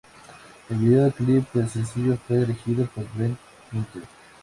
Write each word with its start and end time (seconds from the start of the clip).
El 0.71 0.77
vídeo 0.77 1.11
clip 1.11 1.53
del 1.53 1.69
sencillo 1.69 2.17
fue 2.27 2.37
dirigido 2.39 2.87
por 2.87 3.03
Brett 3.13 3.37
Ratner. 3.71 4.07